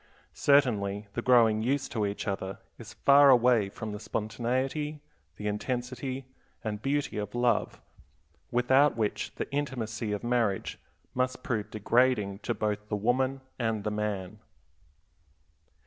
[0.33, 4.99] Certainly the growing used to each other is far away from the spontaneity,
[5.35, 6.25] the intensity,
[6.63, 7.79] and beauty of love,
[8.49, 10.79] without which the intimacy of marriage
[11.13, 14.39] must prove degrading to both the woman and the man.